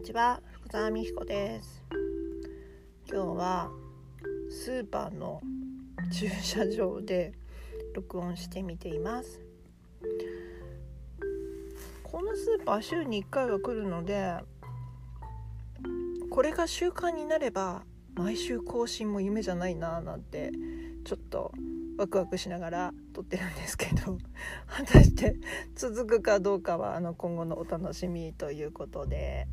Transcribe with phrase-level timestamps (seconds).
[0.00, 1.82] にちは福沢美彦です
[3.06, 3.70] 今日は
[4.48, 5.42] スーパーの
[6.10, 7.34] 駐車場で
[7.94, 9.42] 録音してみています
[12.02, 14.36] このスーパー週に1回は来るので
[16.30, 17.82] これが習慣になれば
[18.14, 20.50] 毎週更新も夢じゃないななんて
[21.04, 21.52] ちょっと
[21.98, 24.16] ワクワクしながら撮ってるんですけど
[24.66, 25.36] 果たして
[25.76, 29.46] 続くかどうかはあの今後のお楽しみということで。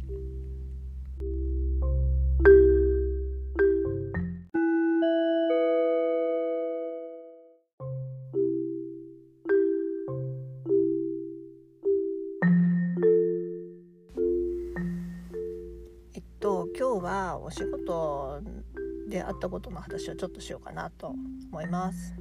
[17.08, 18.42] はお仕事
[19.08, 22.14] であったことの話をちょっとしようかなと思います。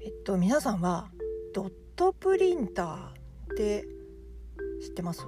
[0.00, 1.10] えっと皆さんは
[1.54, 3.86] ドットプリンターって
[4.82, 5.22] 知ってます？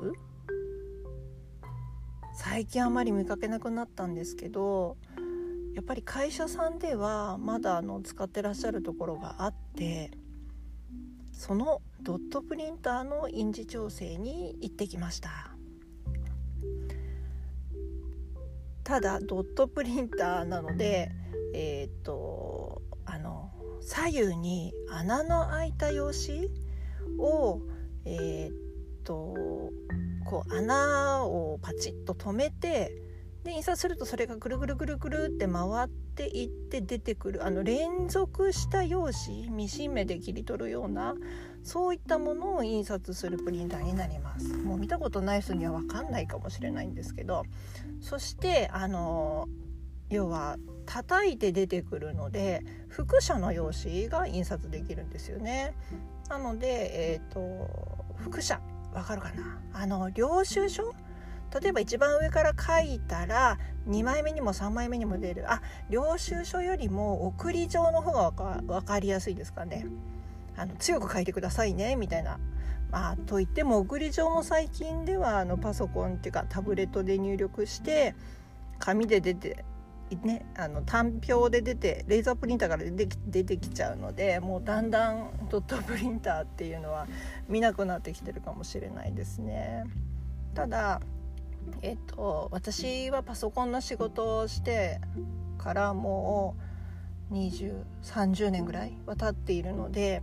[2.35, 4.97] 最近あまり見かけなくなったんですけど
[5.75, 10.11] やっぱり会社さんではまだあの使ってらっしゃるところがあって
[11.31, 15.52] そのドットプリンターの印字調整に行ってきました
[18.93, 21.11] ただドットプリンターなので
[21.55, 26.51] えっ、とあの左右に穴の開いた用紙
[27.19, 27.63] を
[28.05, 28.53] えー、っ
[29.03, 29.35] と
[30.27, 32.93] こう穴をパチッと止めて
[33.45, 41.15] で印刷するとそれがぐるぐるぐるぐるって回っていって出てくるあの連続した用紙ミシン目で切り取るような
[41.65, 47.45] そういったものを印刷するプリンターになりますもう見たことない人には分かんないかもしれないんですけど
[48.01, 49.49] そしてあの
[50.09, 55.75] 要は叩いて出てくるので複写の用紙が印刷できるんですよね。
[56.29, 57.69] なので、えーと、
[58.17, 58.61] 複写
[58.93, 59.63] わかるかな？
[59.73, 60.95] あの領収書
[61.61, 63.59] 例えば一番上から書いたら
[63.89, 65.51] 2枚目にも3枚目にも出る。
[65.53, 69.87] あ領収書よりも送り状の方が分かりやすいですかね。
[70.57, 72.39] あの強く書いてくださいねみたいな。
[72.91, 78.15] まあといっても送り状も最近ではあのパソコンっていうかタブレットで入力して
[78.79, 79.65] 紙で出て
[80.23, 87.07] ね、あの単表で出てレーザープリンターから出て出てきちゃうのでもうだんだんドットプリンターっていうのは
[87.49, 89.85] 見なくなってきてるかもしれないですね。
[90.55, 91.01] ただ
[91.83, 95.01] えっと私はパソコンの仕事をして
[95.59, 96.57] からも
[97.31, 100.23] う2030年ぐらいは経っているので、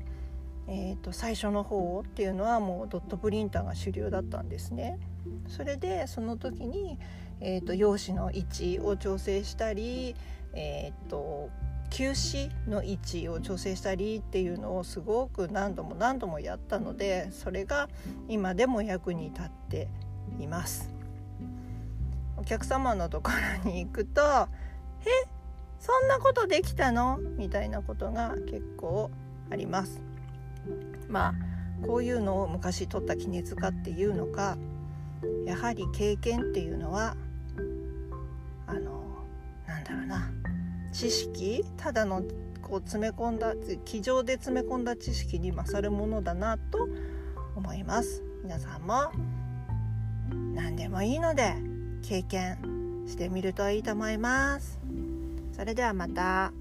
[0.68, 5.00] えっと最初の方っていうのはもうドットプリンターが主流だったんですね。
[5.48, 6.98] それでその時に
[7.42, 10.16] えーと、用紙の位置を調整したり、
[10.54, 11.50] えーと、
[11.90, 17.90] 休止の位置を調整したりっていうのをすごく何度も何度もやったのでそれが
[18.28, 19.88] 今でも役に立って
[20.40, 20.99] います。
[22.40, 23.32] お客様のとこ
[23.64, 24.22] ろに行くと
[25.04, 25.06] 「え
[25.80, 29.12] そんなことできたの?」みたいなことが結構
[29.50, 30.02] あります。
[31.10, 31.34] まあ
[31.86, 34.58] こういうのを昔取った記熱かっていうのか
[35.46, 37.16] やはり経験っていうのは
[38.68, 39.04] あの
[39.66, 40.32] なんだろうな
[40.92, 42.24] 知識ただの
[42.62, 46.88] こう詰め込んだ机上で詰め込んだ知識に勝るものだなと
[47.56, 49.12] 思います皆さんも
[50.54, 51.69] 何でもいいので
[52.02, 52.58] 経験
[53.08, 54.80] してみるといいと思います。
[55.54, 56.54] それではまた。